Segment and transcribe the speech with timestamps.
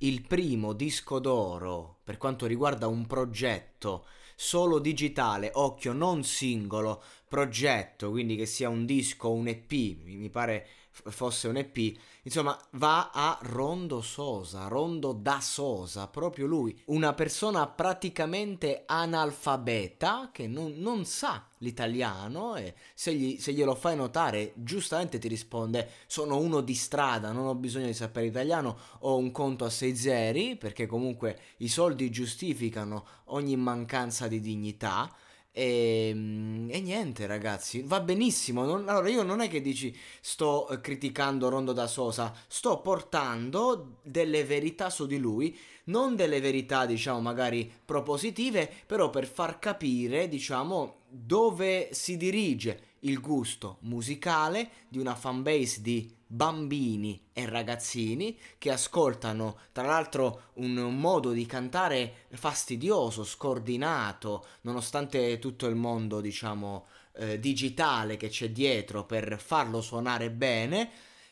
[0.00, 8.10] Il primo disco d'oro per quanto riguarda un progetto solo digitale, occhio, non singolo, progetto,
[8.10, 9.72] quindi che sia un disco, un EP,
[10.04, 10.68] mi pare
[11.06, 17.66] fosse un EP, insomma va a Rondo Sosa, Rondo da Sosa, proprio lui, una persona
[17.66, 25.18] praticamente analfabeta che non, non sa l'italiano e se, gli, se, glielo fai notare giustamente
[25.18, 29.64] ti risponde sono uno di strada, non ho bisogno di sapere italiano, ho un conto
[29.64, 35.12] a sei zeri perché comunque i soldi giustificano ogni mancanza di dignità.
[35.58, 38.64] E, ehm, e, niente ragazzi, va benissimo.
[38.64, 43.98] Non, allora io non è che dici sto eh, criticando Rondo da Sosa, sto portando
[44.02, 50.28] delle verità su di lui, non delle verità diciamo magari propositive, però per far capire
[50.28, 58.70] diciamo dove si dirige il gusto musicale di una fanbase di bambini e ragazzini che
[58.70, 66.86] ascoltano tra l'altro un modo di cantare fastidioso, scordinato, nonostante tutto il mondo diciamo
[67.18, 70.90] eh, digitale che c'è dietro per farlo suonare bene.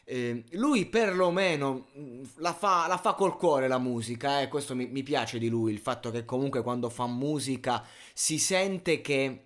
[0.09, 4.49] Eh, lui perlomeno mm, la fa, la fa, col cuore la musica, eh?
[4.49, 9.01] questo mi, mi piace di lui, il fatto che comunque quando fa musica si sente
[9.01, 9.46] che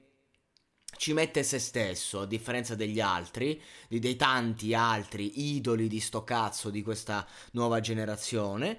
[0.97, 6.71] ci mette se stesso, a differenza degli altri, dei tanti altri idoli di sto cazzo
[6.71, 8.79] di questa nuova generazione.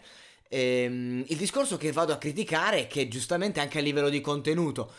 [0.49, 4.93] Ehm, il discorso che vado a criticare è che giustamente anche a livello di contenuto,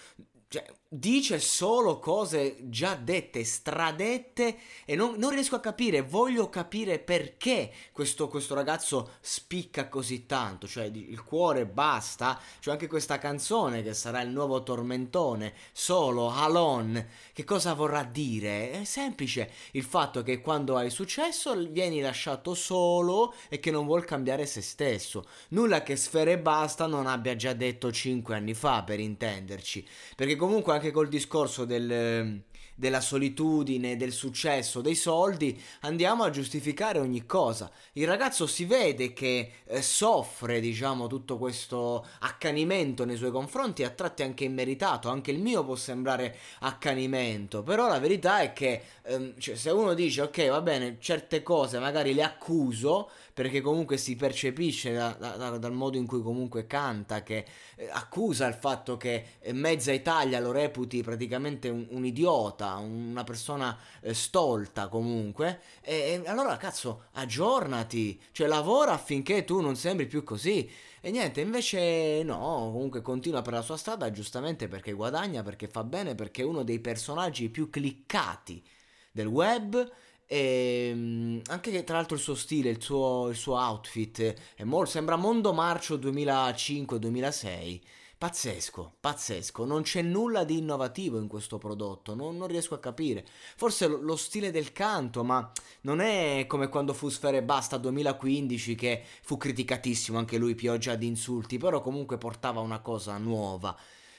[0.49, 0.65] cioè,
[0.95, 7.73] dice solo cose già dette, stradette e non, non riesco a capire, voglio capire perché
[7.93, 13.95] questo, questo, ragazzo spicca così tanto, cioè il cuore basta, cioè anche questa canzone che
[13.95, 18.73] sarà il nuovo tormentone, solo, Alon, che cosa vorrà dire?
[18.73, 24.05] È semplice, il fatto che quando hai successo vieni lasciato solo e che non vuol
[24.05, 29.01] cambiare se stesso, nulla che Sfere Basta non abbia già detto 5 anni fa per
[29.01, 32.43] intenderci, perché comunque anche col discorso del,
[32.75, 37.71] della solitudine, del successo, dei soldi, andiamo a giustificare ogni cosa.
[37.93, 43.91] Il ragazzo si vede che eh, soffre, diciamo, tutto questo accanimento nei suoi confronti, a
[43.91, 49.39] tratti anche immeritato, anche il mio può sembrare accanimento, però la verità è che ehm,
[49.39, 54.15] cioè, se uno dice ok, va bene, certe cose magari le accuso, perché comunque si
[54.15, 57.45] percepisce da, da, dal modo in cui comunque canta che
[57.77, 63.25] eh, accusa il fatto che eh, mezza Italia lo reputi praticamente un, un idiota, una
[63.25, 70.07] persona eh, stolta comunque, e, e allora cazzo aggiornati, cioè lavora affinché tu non sembri
[70.07, 70.71] più così.
[71.01, 75.83] E niente, invece no, comunque continua per la sua strada giustamente perché guadagna, perché fa
[75.85, 78.63] bene, perché è uno dei personaggi più cliccati
[79.11, 79.91] del web
[80.33, 85.17] e ehm, anche tra l'altro il suo stile, il suo, il suo outfit, molto, sembra
[85.17, 87.81] Mondo Marcio 2005-2006.
[88.23, 93.27] Pazzesco, pazzesco, non c'è nulla di innovativo in questo prodotto, non, non riesco a capire.
[93.57, 95.51] Forse lo, lo, stile del canto, ma
[95.81, 101.09] non è come quando fu Sfere Basta 2015 che fu criticatissimo, anche lui pioggia di
[101.09, 103.77] insulti, però comunque portava una cosa nuova.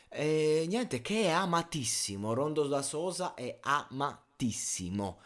[0.09, 5.19] E niente, che è amatissimo, Rondo da Sosa è amatissimo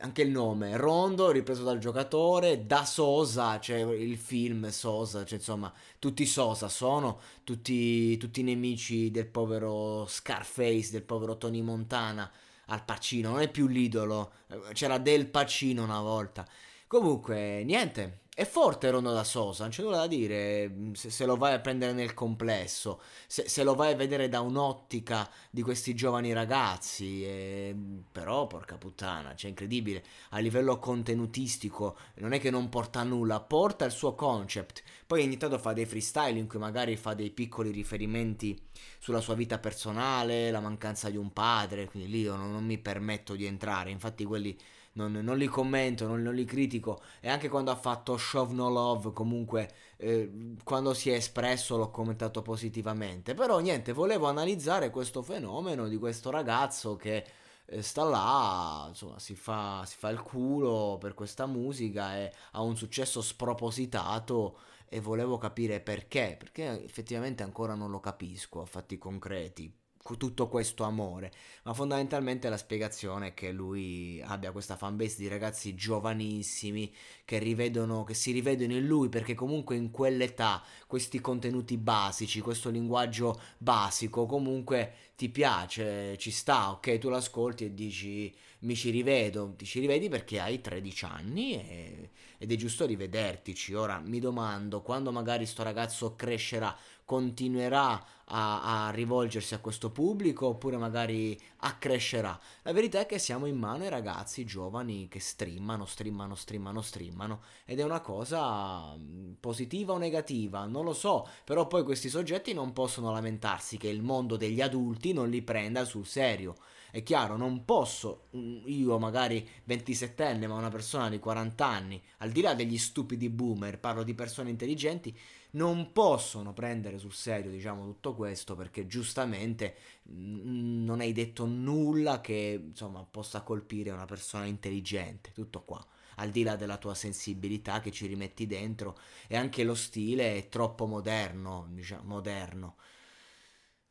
[0.00, 5.72] anche il nome, Rondo ripreso dal giocatore, da Sosa, cioè il film Sosa, cioè insomma
[5.98, 12.30] tutti Sosa sono, tutti, tutti nemici del povero Scarface, del povero Tony Montana,
[12.66, 14.32] al Pacino, non è più l'idolo,
[14.72, 16.44] c'era del Pacino una volta.
[16.88, 21.24] Comunque, niente, è forte Rondo da Sosa, non c'è nulla da dire mm, se, se
[21.24, 25.62] lo vai a prendere nel complesso, se, se, lo vai a vedere da un'ottica di
[25.62, 27.74] questi giovani ragazzi, eh,
[28.12, 33.86] però porca puttana, cioè incredibile, a livello contenutistico non è che non porta nulla, porta
[33.86, 37.70] il suo concept, poi ogni tanto fa dei freestyle in cui magari fa dei piccoli
[37.70, 38.60] riferimenti
[38.98, 42.76] sulla sua vita personale, la mancanza di un padre, quindi lì io non, non mi
[42.76, 44.54] permetto di entrare, infatti quelli
[44.96, 47.00] non, non li commento, non, non, li critico.
[47.20, 51.90] E anche quando ha fatto Show No Love comunque eh, quando si è espresso l'ho
[51.90, 57.24] commentato positivamente, però niente, volevo analizzare questo fenomeno di questo ragazzo che
[57.66, 62.62] eh, sta là, insomma, si fa, si fa il culo per questa musica e ha
[62.62, 64.58] un successo spropositato
[64.88, 69.84] e volevo capire perché, perché effettivamente ancora non lo capisco a fatti concreti
[70.14, 71.32] tutto questo amore,
[71.64, 76.94] ma fondamentalmente la spiegazione è che lui abbia questa fanbase di ragazzi giovanissimi
[77.24, 82.70] che rivedono, che si rivedono in lui perché comunque in quell'età questi contenuti basici, questo
[82.70, 89.54] linguaggio basico comunque ti piace, ci sta, ok, tu l'ascolti e dici mi ci rivedo,
[89.56, 93.72] ti ci rivedi perché hai 13 anni e, ed è giusto rivedertici.
[93.74, 96.76] Ora mi domando quando magari sto ragazzo crescerà
[97.06, 102.38] continuerà a, a, rivolgersi a questo pubblico oppure magari accrescerà.
[102.62, 107.40] La verità è che siamo in mano ai ragazzi giovani che streamano, streamano, streamano, streamano
[107.64, 112.52] ed è una cosa mm, positiva o negativa, non lo so, però poi questi soggetti
[112.52, 116.54] non possono lamentarsi che il mondo degli adulti non li prenda sul serio.
[116.90, 122.30] È chiaro, non posso, mm, io magari 27enne, ma una persona di 40 anni, al
[122.30, 125.14] di là degli stupidi boomer, parlo di persone intelligenti,
[125.56, 132.60] non possono prendere sul serio, diciamo, tutto questo perché giustamente non hai detto nulla che,
[132.68, 135.84] insomma, possa colpire una persona intelligente, tutto qua.
[136.18, 140.48] Al di là della tua sensibilità che ci rimetti dentro e anche lo stile è
[140.48, 142.76] troppo moderno, diciamo, moderno.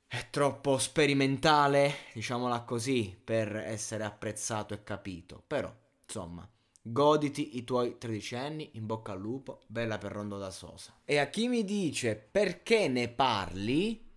[0.08, 5.44] È troppo sperimentale, diciamola così, per essere apprezzato e capito.
[5.46, 5.72] Però,
[6.04, 6.48] insomma,
[6.88, 11.00] Goditi i tuoi 13 anni, in bocca al lupo, bella per Rondo da Sosa.
[11.04, 14.08] E a chi mi dice perché ne parli,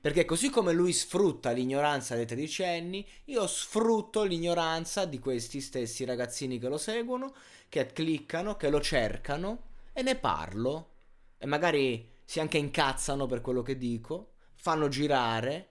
[0.00, 6.60] perché così come lui sfrutta l'ignoranza dei tredicenni, io sfrutto l'ignoranza di questi stessi ragazzini
[6.60, 7.34] che lo seguono,
[7.68, 10.90] che cliccano, che lo cercano e ne parlo.
[11.36, 15.70] E magari si anche incazzano per quello che dico, fanno girare,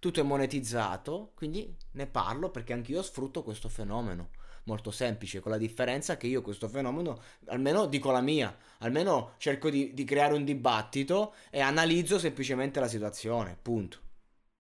[0.00, 4.30] tutto è monetizzato, quindi ne parlo perché anch'io sfrutto questo fenomeno
[4.66, 9.70] molto semplice, con la differenza che io questo fenomeno, almeno dico la mia, almeno cerco
[9.70, 14.04] di, di creare un dibattito e analizzo semplicemente la situazione, punto.